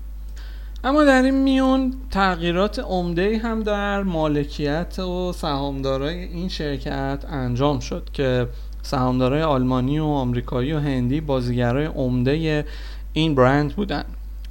[0.84, 8.08] اما در این میون تغییرات عمده هم در مالکیت و سهامدارای این شرکت انجام شد
[8.12, 8.48] که
[8.86, 12.64] سهامدارای آلمانی و آمریکایی و هندی بازیگرای عمده
[13.12, 14.06] این برند بودند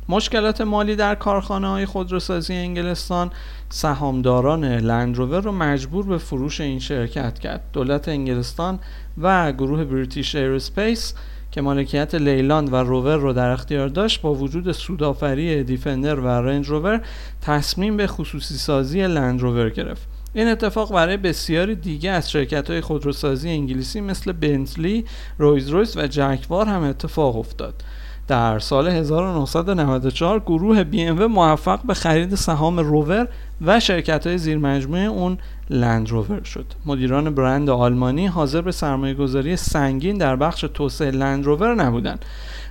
[0.10, 3.32] مشکلات مالی در کارخانه های خودروسازی انگلستان
[3.70, 7.62] سهامداران لندروور رو مجبور به فروش این شرکت کرد.
[7.74, 8.80] دولت انگلستان
[9.22, 11.14] و گروه بریتیش ایروسپیس
[11.52, 16.68] که مالکیت لیلاند و روور رو در اختیار داشت با وجود سودآوری دیفندر و رنج
[16.68, 17.02] روور
[17.42, 20.15] تصمیم به خصوصی سازی لند روور گرفت.
[20.36, 25.06] این اتفاق برای بسیاری دیگه از شرکت های خودروسازی انگلیسی مثل بنتلی،
[25.38, 27.84] رولز رویس و جگوار هم اتفاق افتاد.
[28.28, 33.28] در سال 1994 گروه BMW موفق به خرید سهام روور
[33.62, 35.38] و شرکت های زیر مجموعه اون
[35.70, 36.66] لند روور شد.
[36.86, 42.26] مدیران برند آلمانی حاضر به سرمایه گذاری سنگین در بخش توسعه لند روور نبودند.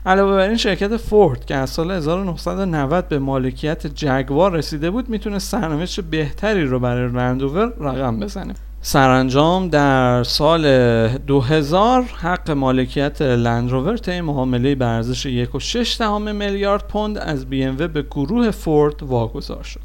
[0.06, 5.38] علاوه بر این شرکت فورد که از سال 1990 به مالکیت جگوار رسیده بود می‌تونه
[5.38, 8.54] سرنوشت بهتری رو برای لندروور رقم بزنه.
[8.82, 16.00] سرانجام در سال 2000 حق مالکیت لندروور طی معامله به ارزش 1.6
[16.32, 19.80] میلیارد پوند از بی به گروه فورد واگذار شد.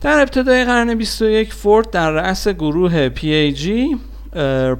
[0.00, 3.96] در ابتدای قرن 21 فورد در رأس گروه PAG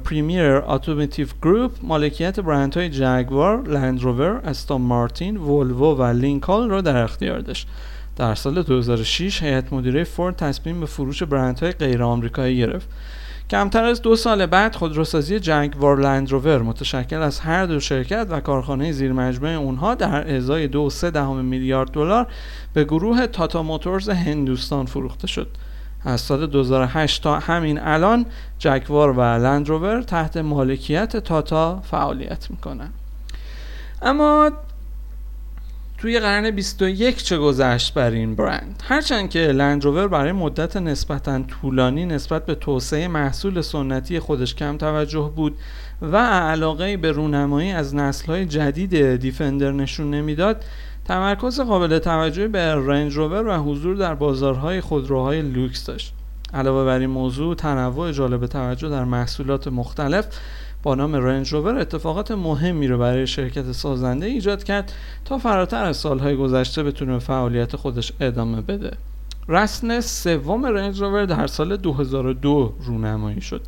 [0.03, 6.97] Premier Automotive Group مالکیت برند های جگوار، لندروور، استون مارتین، ولوو و لینکلن را در
[6.97, 7.67] اختیار داشت.
[8.15, 12.89] در سال 2006 هیئت مدیره فورد تصمیم به فروش برندهای غیر آمریکایی گرفت.
[13.49, 18.91] کمتر از دو سال بعد خودروسازی جگوار لندروور متشکل از هر دو شرکت و کارخانه
[18.91, 22.27] زیر مجموعه اونها در ازای دو و سه دهم میلیارد دلار
[22.73, 25.47] به گروه تاتا موتورز هندوستان فروخته شد.
[26.07, 28.25] از سال 2008 تا همین الان
[28.59, 32.89] جکوار و لندروور تحت مالکیت تاتا فعالیت می‌کنن.
[34.01, 34.51] اما
[35.97, 42.05] توی قرن 21 چه گذشت بر این برند؟ هرچند که لندروور برای مدت نسبتا طولانی
[42.05, 45.57] نسبت به توسعه محصول سنتی خودش کم توجه بود
[46.01, 50.65] و علاقه به رونمایی از نسل‌های جدید دیفندر نشون نمی‌داد
[51.07, 56.13] تمرکز قابل توجهی به رنج روور و حضور در بازارهای خودروهای لوکس داشت.
[56.53, 60.27] علاوه بر این موضوع تنوع جالب توجه در محصولات مختلف
[60.83, 64.91] با نام رنج روور اتفاقات مهمی رو برای شرکت سازنده ایجاد کرد
[65.25, 68.91] تا فراتر از سالهای گذشته بتونه به فعالیت خودش ادامه بده.
[69.47, 73.61] رسم سوم رنج روور در سال 2002 رونمایی شد.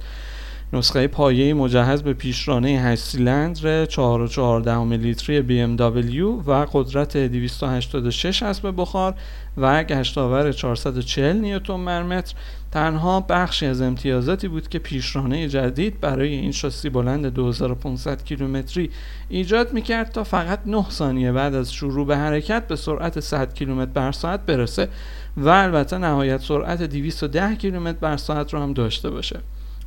[0.73, 9.13] نسخه پایه مجهز به پیشرانه 8 سیلندر 4.14 لیتری BMW و قدرت 286 اسب بخار
[9.57, 12.33] و گشتاور 440 نیوتن مرمتر
[12.71, 18.89] تنها بخشی از امتیازاتی بود که پیشرانه جدید برای این شاسی بلند 2500 کیلومتری
[19.29, 23.91] ایجاد می‌کرد تا فقط 9 ثانیه بعد از شروع به حرکت به سرعت 100 کیلومتر
[23.91, 24.89] بر ساعت برسه
[25.37, 29.39] و البته نهایت سرعت 210 کیلومتر بر ساعت رو هم داشته باشه.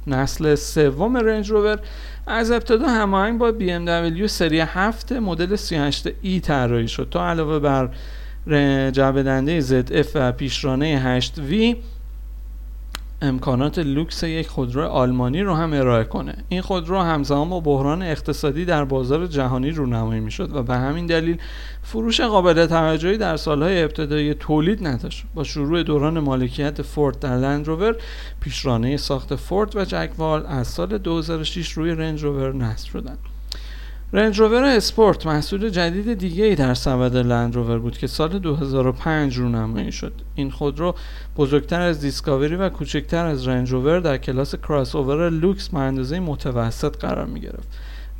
[0.07, 1.79] نسل سوم رنج روور.
[2.27, 7.09] از ابتدا هماهنگ با BMW سری 7 مدل 38e طراحی شد.
[7.11, 7.91] تا علاوه بر
[8.91, 11.77] جعبه ZF و پیشرانه 8V
[13.23, 16.35] امکانات لوکس یک خودرو آلمانی رو هم ارائه کنه.
[16.49, 21.39] این خودرو همزمان با بحران اقتصادی در بازار جهانی رونمایی می‌شد و به همین دلیل
[21.83, 25.25] فروش قابل توجهی در سالهای ابتدایی تولید نداشت.
[25.35, 27.97] با شروع دوران مالکیت فورد در لندروور
[28.41, 33.32] پیشرانه ساخت فورد و جکوال از سال 2006 روی رنج روور نصب شدند.
[34.15, 39.39] رنج روور اسپورت محصول جدید دیگه ای در سبد لند روور بود که سال 2005
[39.39, 40.13] رونمایی شد.
[40.35, 40.95] این خودرو
[41.37, 46.21] بزرگتر از دیسکاوری و کوچکتر از رنج روور در کلاس کراس اوور لوکس به اندازه
[46.21, 47.69] متوسط قرار می گرفت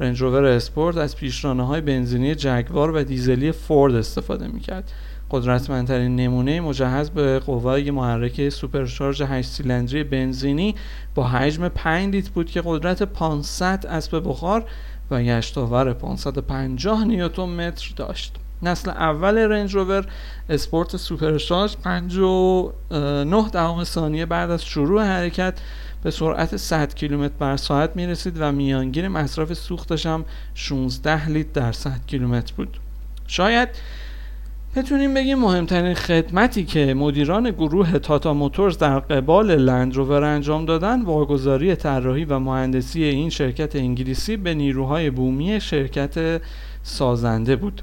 [0.01, 4.93] رنج روور اسپورت از پیشرانه های بنزینی جگوار و دیزلی فورد استفاده می کرد
[5.33, 10.75] قدرتمندترین نمونه مجهز به قوای محرک سوپرشارژ 8 سیلندری بنزینی
[11.15, 14.65] با حجم 5 لیتر بود که قدرت 500 اسب بخار
[15.11, 18.37] و گشتاور 550 نیوتن متر داشت.
[18.63, 20.07] نسل اول رنج روور
[20.49, 25.55] اسپورت سوپرشارژ 5 و 9 دهم ثانیه بعد از شروع حرکت
[26.03, 31.61] به سرعت 100 کیلومتر بر ساعت می رسید و میانگین مصرف سوختش هم 16 لیتر
[31.61, 32.79] در 100 کیلومتر بود.
[33.27, 33.69] شاید
[34.77, 41.75] بتونیم بگیم مهمترین خدمتی که مدیران گروه تاتا موتورز در قبال لندروور انجام دادن واگذاری
[41.75, 46.43] طراحی و مهندسی این شرکت انگلیسی به نیروهای بومی شرکت
[46.83, 47.83] سازنده بود.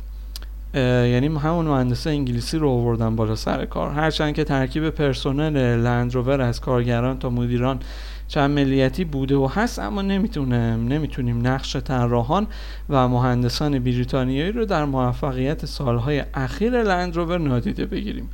[0.74, 3.92] یعنی همون مهندس انگلیسی رو آوردن بالا سر کار.
[3.92, 7.80] هرچند که ترکیب پرسنل لندروور از کارگران تا مدیران
[8.30, 12.48] چند ملیتی بوده و هست اما نمی‌تونیم نمی‌تونیم نقش طراحان
[12.90, 18.30] و مهندسان بریتانیایی رو در موفقیت سالهای اخیر لندروور نادیده بگیریم.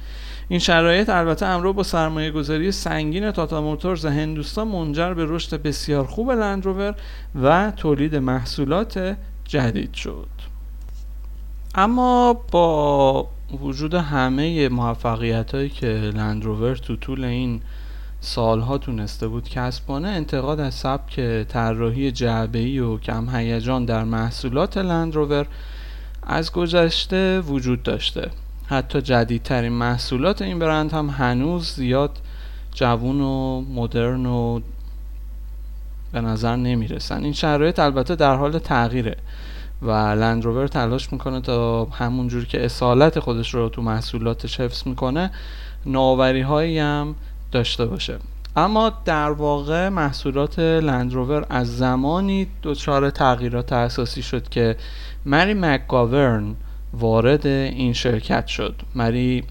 [0.47, 6.05] این شرایط البته امرو با سرمایه گذاری سنگین تاتا موتورز هندوستان منجر به رشد بسیار
[6.05, 6.95] خوب لندروور
[7.41, 10.27] و تولید محصولات جدید شد.
[11.75, 13.27] اما با
[13.61, 17.61] وجود همه موفقیت هایی که لندروور تو طول این
[18.25, 25.45] سالها تونسته بود کسبانه انتقاد از سبک طراحی جعبه‌ای و کم هیجان در محصولات لندروور
[26.23, 28.31] از گذشته وجود داشته.
[28.67, 32.11] حتی جدیدترین محصولات این برند هم هنوز زیاد
[32.73, 34.59] جوون و مدرن و
[36.11, 37.23] به نظر نمی‌رسن.
[37.23, 39.17] این شرایط البته در حال تغییره
[39.81, 45.31] و لندروور تلاش می‌کنه تا همون جور که اصالت خودش رو تو محصولاتش حفظ می‌کنه
[45.85, 47.15] نوآوری هایی هم
[47.51, 48.17] داشته باشه.
[48.55, 54.75] اما در واقع محصولات لندروور از زمانی دچار تغییرات اساسی شد که
[55.25, 56.55] مری مکگاورن
[56.93, 58.81] وارد این شرکت شد.
[58.95, 59.43] مری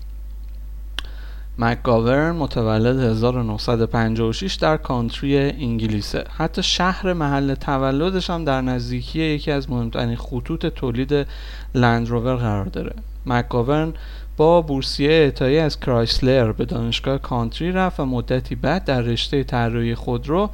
[1.59, 6.24] مکگاورن متولد 1956 در کاونتری انگلیسه.
[6.37, 11.26] حتی شهر محل تولدش هم در نزدیکی یکی از مهمترین خطوط تولید
[11.74, 12.92] لندروور قرار داره.
[13.26, 13.94] مکگاورن
[14.37, 19.94] با بورسیه اعطایی از کرایسلر به دانشگاه کاونتری رفت و مدتی بعد در رشته طراحی
[19.94, 20.51] خودرو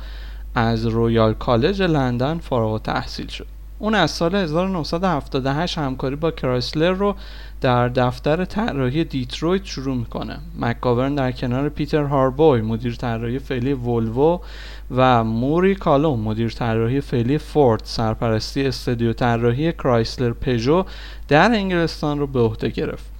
[0.54, 3.46] از رویال کالج لندن فارغ التحصیل شد.
[3.78, 7.14] اون از سال 1978 همکاری با کرایسلر رو
[7.60, 10.38] در دفتر طراحی دیترویت شروع می‌کنه.
[10.58, 14.40] مکگاورن در کنار پیتر هوربری مدیر طراحی فعلی ولوو
[14.96, 17.80] و موری کالوم مدیر طراحی فعلی فورد.
[17.84, 20.84] سرپرستی استودیو طراحی کرایسلر پژو
[21.28, 23.19] در انگلستان رو به عهده گرفت.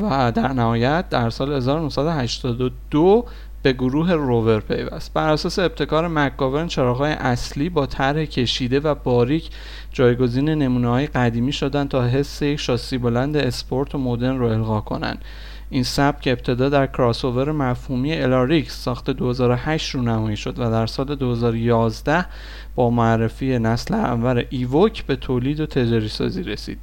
[0.00, 3.26] و در نهایت در سال 1982
[3.62, 5.12] به گروه روور پیوست.
[5.12, 9.50] بر اساس ابتکار مکگاورن چراغهای اصلی با طرح کشیده و باریک
[9.92, 14.80] جایگزین نمونه های قدیمی شدن تا حس یک شاسی بلند اسپورت و مدرن رو القا
[14.80, 15.24] کنند.
[15.70, 22.26] این سبک ابتدا در کراسوور مفهومی LRX ساخت 2008 رونمایی شد و در سال 2011
[22.74, 26.78] با معرفی نسل اول ایووک به تولید و تجاری سازی رسید.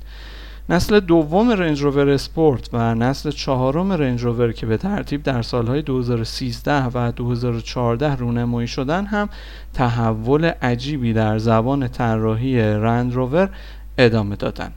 [0.70, 5.82] نسل دوم رنج روور اسپورت و نسل چهارم رنج روور که به ترتیب در سالهای
[5.82, 9.30] 2013 و 2014 رونمایی شدن هم
[9.74, 13.49] تحول عجیبی در زبان طراحی رنج روور
[13.97, 14.74] ادامه دادند.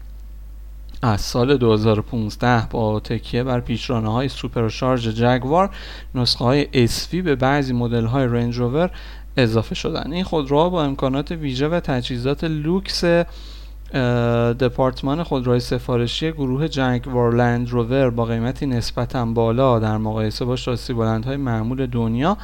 [1.02, 5.70] از سال 2015 با تکیه بر پیشرانه های سوپرشارژ جگوار
[6.14, 8.90] نسخه های SV به بعضی مدل های رنج روور
[9.36, 13.04] اضافه شدن این خودروها با امکانات ویژه و تجهیزات لوکس
[14.60, 20.92] دپارتمان خودروهای سفارشی گروه جگوار لند روور با قیمتی نسبتا بالا در مقایسه با شاسی
[20.92, 22.36] بلندهای معمول دنیا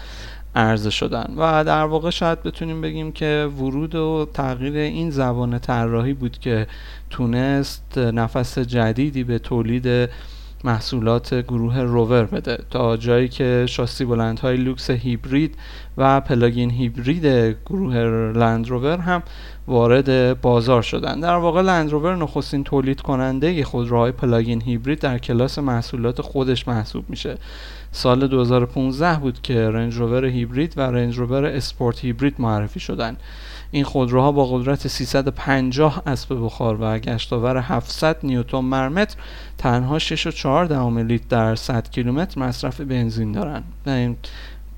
[0.55, 1.35] عرضه شدن.
[1.37, 6.67] و در واقع شاید بتونیم بگیم که ورود و تغییر این زبان طراحی بود که
[7.11, 10.11] تونست نفس جدیدی به تولید
[10.65, 15.55] محصولات گروه روور بده تا جایی که شاسی بلندهای لوکس هیبرید
[15.97, 17.27] و پلاگین هیبرید
[17.67, 17.97] گروه
[18.37, 19.23] لند روور هم
[19.69, 21.21] وارد بازار شدن.
[21.21, 27.05] در واقع لند روور نخستین تولید کننده خودروهای پلاگین هیبرید در کلاس محصولات خودش محسوب
[27.09, 27.39] میشه.
[27.93, 33.21] سال 2015 بود که رنج روور هیبرید و رنج روور اسپورت هیبرید معرفی شدند
[33.71, 39.17] این خودروها با قدرت 350 اسب بخار و گشتاور 700 نیوتن مرمتر
[39.59, 44.17] تنها 6.4 لیتر در 100 کیلومتر مصرف بنزین دارند و این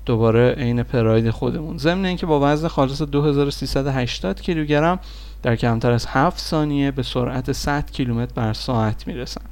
[0.05, 1.77] دوباره عین پراید خودمون.
[1.77, 4.99] ضمن اینکه با وزن خالص 2380 کیلوگرم
[5.43, 9.50] در کمتر از 7 ثانیه به سرعت 100 کیلومتر بر ساعت می‌رسن.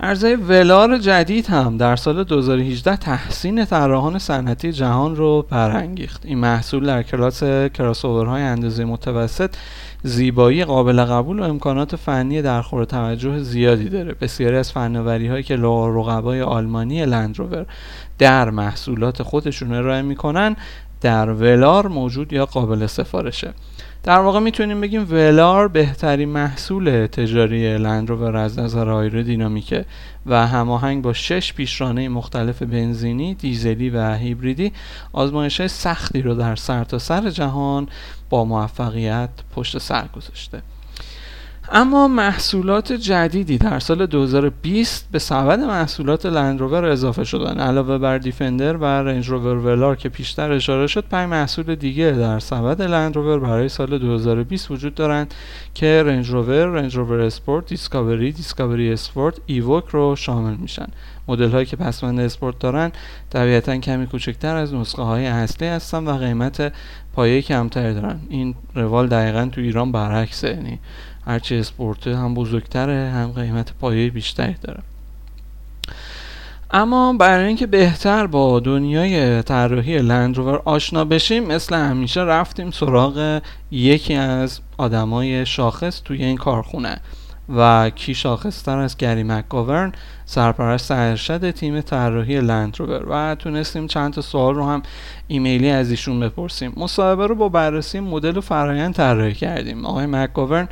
[0.00, 6.26] عرضه ولار جدید هم در سال 2018 تحسین طراحان صنعتی جهان رو برانگیخت.
[6.26, 9.50] این محصول در کلاس کراسوورهای اندازه متوسط
[10.02, 14.14] زیبایی قابل قبول و امکانات فنی در خور توجه زیادی داره.
[14.20, 17.66] بسیاری از فناوری هایی که رقبای آلمانی لندروور
[18.18, 20.56] در محصولات خودشون ارائه می‌کنن
[21.00, 23.54] در ولار موجود یا قابل سفارشه.
[24.08, 29.84] در واقع می‌تونیم بگیم ولار بهترین محصول تجاری لندروور از نظر آیرودینامیکه
[30.26, 34.72] و هماهنگ با شش پیشرانه مختلف بنزینی، دیزلی و هیبریدی
[35.12, 37.88] آزمایش سختی رو در سرتاسر سر جهان
[38.30, 40.62] با موفقیت پشت سر گذاشته.
[41.72, 47.60] اما محصولات جدیدی در سال 2020 به سبد محصولات لندروور اضافه شدن.
[47.60, 52.38] علاوه بر دیفندر و رنج روور ولار که پیشتر اشاره شد پنج محصول دیگه در
[52.38, 55.34] سبد لندروور برای سال 2020 وجود دارند
[55.74, 60.86] که رنج روور، رنج روور اسپورت، دیسکاوری، دیسکاوری اسپورت، ایووک رو شامل میشن.
[61.28, 62.92] مدل هایی که پسوند اسپورت دارن
[63.30, 66.72] طبیعتا کمی کوچکتر از نسخه های اصلی هستن و قیمت
[67.14, 68.20] پایه کمتری دارن.
[68.28, 70.78] این روال دقیقا تو ایران برعکسه یعنی
[71.28, 74.82] هرچی اسپورته هم بزرگتره هم قیمت پایه بیشتری داره.
[76.70, 84.14] اما برای اینکه بهتر با دنیای طراحی لندروور آشنا بشیم مثل همیشه رفتیم سراغ یکی
[84.14, 87.00] از آدمای شاخص توی این کارخونه.
[87.56, 89.92] و کی شاخصتر از گری مکگاورن
[90.24, 94.82] سرپرست ارشد تیم طراحی لندروور و تونستیم چند تا سوال رو هم
[95.28, 96.72] ایمیلی از ایشون بپرسیم.
[96.76, 99.86] مصاحبه رو با بررسی مدل و فرایند طراحی کردیم.
[99.86, 100.68] آقای مکگاورن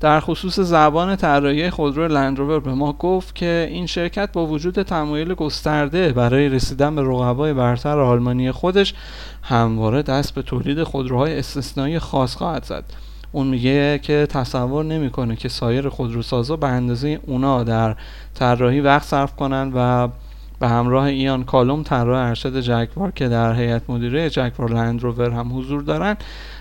[0.00, 5.34] در خصوص زبان طراحی خودرو لندروور به ما گفت که این شرکت با وجود تمایل
[5.34, 8.94] گسترده برای رسیدن به رقبای برتر آلمانی خودش
[9.42, 12.84] همواره دست به تولید خودروهای استثنایی خاص خواهد زد.
[13.32, 17.96] اون میگه که تصور نمی‌کنه که سایر خودروسازا به اندازه اونا در
[18.34, 20.08] طراحی وقت صرف کنن و
[20.60, 25.82] به همراه ایان کالوم طراح ارشد جکوار که در هیئت مدیره جکوار لندروور هم حضور
[25.82, 26.16] دارن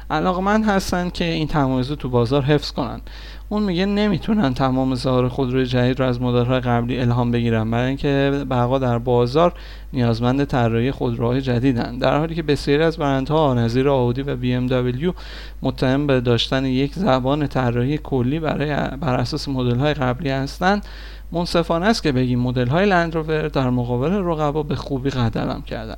[0.10, 3.02] علاقمند هستن که این تمایز تو بازار حفظ کنن.
[3.50, 8.46] اون میگه نمی‌تونن تمام ظاهر خودروی جدید رو از مدل‌های قبلی الهام بگیرن برای اینکه
[8.50, 9.54] بقا در بازار
[9.94, 11.98] نیازمند طراحی خودروهای جدیدن.
[11.98, 15.14] در حالی که بسیاری از برندها نظیر آودی و بی ام دبلیو
[15.62, 20.86] متهم به داشتن یک زبان طراحی کلی برای بر اساس مدل‌های قبلی هستند
[21.32, 25.98] منصفانه است که بگیم مدل‌های لندروور در مقابل رقبا به خوبی قدم کردن.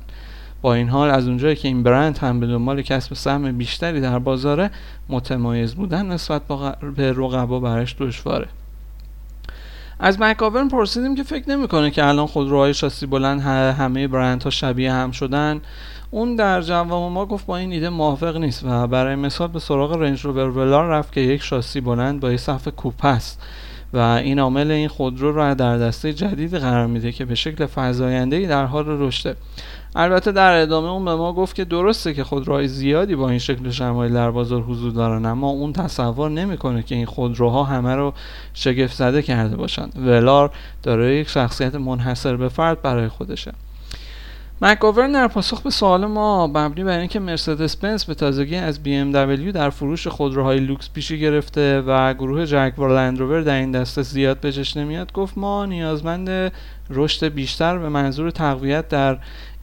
[0.62, 4.18] با این حال از اونجایی که این برند هم به دنبال کسب سهم بیشتری در
[4.18, 4.70] بازاره
[5.08, 6.42] متمایز بودن نسبت
[6.96, 8.48] به رقبا برش دشواره.
[9.98, 13.40] از مکاورن پرسیدیم که فکر نمی‌کنه که الان خودروهای شاسی بلند
[13.78, 15.60] همه برندها شبیه هم شدن.
[16.10, 19.92] اون در جواب ما گفت با این ایده موافق نیست و برای مثال به سراغ
[19.92, 23.42] رنج روور ولار رفت که یک شاسی بلند با یه صف کوپه است
[23.92, 28.46] و این عامل این خودرو را در دسته جدید قرار میده که به شکل فزاینده
[28.46, 29.36] در حال رشده
[29.96, 33.70] البته در ادامه اون به ما گفت که درسته که خودروهای زیادی با این شکل
[33.70, 38.14] شمایل در بازار حضور دارن اما اون تصور نمی‌کنه که این خودروها همه رو
[38.54, 39.92] شگفت زده کرده باشند.
[40.06, 40.50] ولار
[40.82, 43.52] داره یک شخصیت منحصر به فرد برای خودشه.
[44.62, 49.52] مکاورن در پاسخ به سوال ما مبنی بر اینکه مرسدس بنز به تازگی از دبلیو
[49.52, 54.76] در فروش خودروهای لوکس پیشی گرفته و گروه جگوار لندروور در این دسته زیاد بهش
[54.76, 56.52] نمیاد گفت ما نیازمند
[56.90, 59.18] رشد بیشتر به منظور تقویت در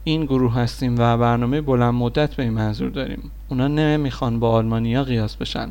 [0.08, 3.30] این گروه هستیم و برنامه بلند مدت به این منظور داریم.
[3.48, 5.68] اونا نمی‌خوان با آلمانیا قیاس بشن.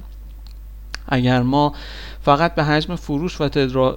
[1.09, 1.73] اگر ما
[2.21, 3.49] فقط به حجم فروش و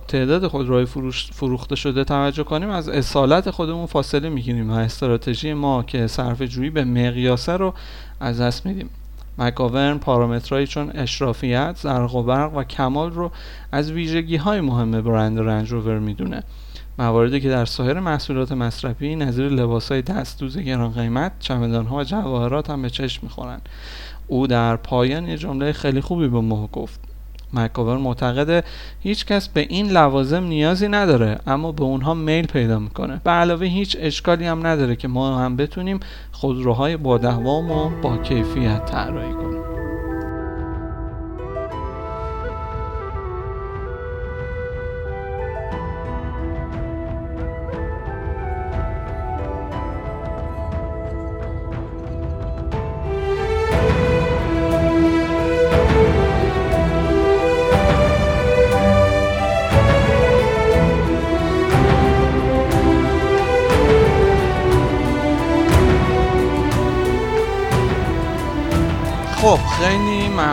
[0.09, 5.83] تعداد خودروهای فروش فروخته شده توجه کنیم از اصالت خودمون فاصله می‌گیریم و استراتژی ما
[5.83, 7.75] که صرف جویی به مقیاسه رو
[8.21, 8.91] از دست میدیم.
[9.39, 13.31] مکاورن پارامترهایی چون اشرافیت، زرق و برق و کمال رو
[13.73, 16.43] از ویژگی های مهم برند رنج روور می‌دونه.
[17.01, 22.71] مواردی که در سایر محصولات مصرفی نظیر های دستدوز گران قیمت چمدان ها و جواهرات
[22.71, 23.61] هم به چشم می‌خورن.
[24.27, 27.01] او در پایان یه جمله خیلی خوبی به ما گفت.
[27.53, 28.63] مکاور معتقده
[29.01, 33.21] هیچ کس به این لوازم نیازی نداره اما به اونها میل پیدا می‌کنه.
[33.25, 36.01] به علاوه هیچ اشکالی هم نداره که ما هم بتونیم
[36.33, 39.90] خودروهای با دوام و با کیفیت طراحی کنیم.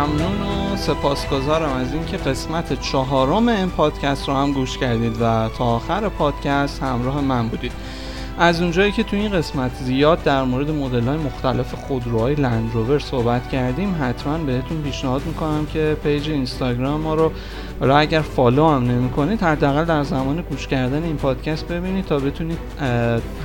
[0.07, 5.65] ممنون و سپاسگزارم از اینکه قسمت چهارم این پادکست رو هم گوش کردید و تا
[5.65, 7.71] آخر پادکست همراه من بودید.
[8.39, 13.49] از اونجایی که تو این قسمت زیاد در مورد مدل های مختلف خودروهای لندروور صحبت
[13.49, 17.31] کردیم حتما بهتون پیشنهاد می‌کنم که page اینستاگرام ما رو
[17.79, 22.19] حالا اگر follow هم نمی کنید حداقل در زمان گوش کردن این پادکست ببینید تا
[22.19, 22.57] بتونید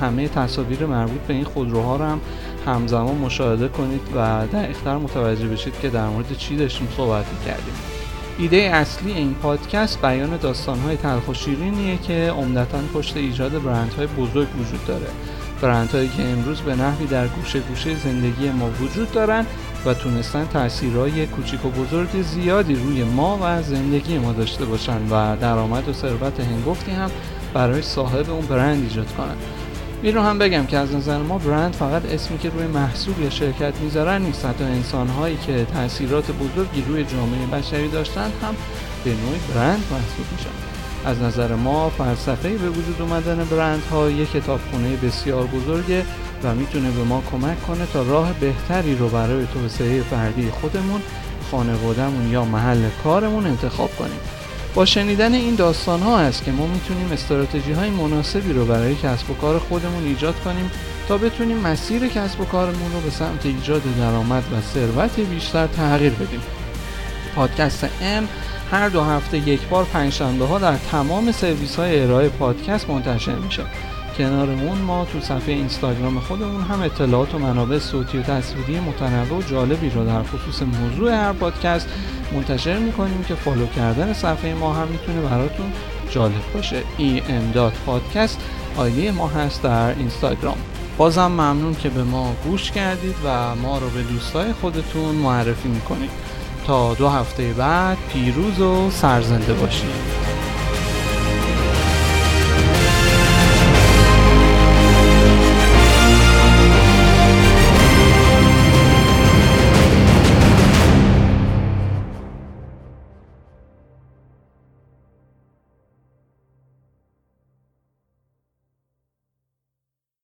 [0.01, 2.21] همه تصاویر مربوط به این خودروها رو هم
[2.65, 7.73] همزمان مشاهده کنید و دقیقتر متوجه بشید که در مورد چی داشتیم صحبت کردیم
[8.37, 14.47] ایده اصلی این پادکست بیان داستانهای تلخ و شیرینیه که عمدتا پشت ایجاد برندهای بزرگ
[14.59, 15.07] وجود داره.
[15.61, 19.45] برندهایی که امروز به نحوی در گوشه گوشه زندگی ما وجود دارن
[19.85, 25.35] و تونستن تاثیرهای کوچیک و بزرگ زیادی روی ما و زندگی ما داشته باشن و
[25.35, 27.11] درآمد و ثروت هنگفتی هم
[27.53, 29.35] برای صاحب اون برند ایجاد کنن.
[30.03, 33.29] این رو هم بگم که از نظر ما برند فقط اسمی که روی محصول یا
[33.29, 34.45] شرکت می‌ذارن نیست.
[34.45, 38.55] حتی انسان هایی که تاثیرات بزرگی روی جامعه بشری داشتن هم
[39.03, 40.49] به نوعی برند محسوب میشن.
[41.05, 46.05] از نظر ما فلسفه به وجود اومدن برند ها یک کتابخونه بسیار بزرگه
[46.43, 51.01] و می‌تونه به ما کمک کنه تا راه بهتری رو برای توسعه فردی خودمون
[51.51, 54.19] خانوادهمون یا محل کارمون انتخاب کنیم.
[54.75, 59.29] با شنیدن این داستان ها است که ما می‌تونیم استراتژی های مناسبی رو برای کسب
[59.29, 60.71] و کار خودمون ایجاد کنیم
[61.07, 66.13] تا بتونیم مسیر کسب و کارمون رو به سمت ایجاد درآمد و ثروت بیشتر تغییر
[66.13, 66.41] بدیم.
[67.35, 68.27] پادکست ام
[68.71, 73.63] هر دو هفته یک بار پنجشنبه ها در تمام سرویس های ارائه پادکست منتشر میشه.
[74.17, 79.41] کنارمون ما تو صفحه اینستاگرام خودمون هم اطلاعات و منابع صوتی و تصویری متنوع و
[79.41, 81.87] جالبی رو در خصوص موضوع هر پادکست
[82.33, 85.65] منتشر می‌کنیم که follow کردن صفحه ما هم می‌تونه براتون
[86.09, 86.81] جالب باشه.
[86.99, 88.37] em.podcast
[88.77, 90.57] آیدی ما هست در اینستاگرام.
[90.97, 96.09] بازم ممنون که به ما گوش کردید و ما رو به دوستای خودتون معرفی می‌کنید.
[96.67, 100.22] تا دو هفته بعد پیروز و سرزنده باشید.